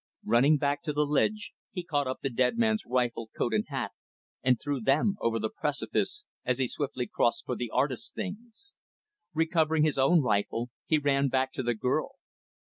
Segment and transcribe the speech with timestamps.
[0.25, 3.91] Running back to the ledge, he caught up the dead man's rifle, coat, and hat,
[4.41, 8.77] and threw them over the precipice, as he swiftly crossed for the artist's things.
[9.35, 12.13] Recovering his own rifle, he ran back to the girl.